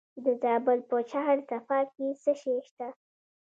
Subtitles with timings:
[0.23, 2.87] د زابل په شهر صفا کې څه شی شته؟